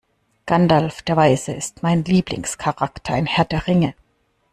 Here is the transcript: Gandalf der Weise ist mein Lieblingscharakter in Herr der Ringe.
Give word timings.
Gandalf 0.47 1.03
der 1.03 1.15
Weise 1.15 1.51
ist 1.53 1.83
mein 1.83 2.03
Lieblingscharakter 2.03 3.15
in 3.15 3.27
Herr 3.27 3.45
der 3.45 3.67
Ringe. 3.67 3.93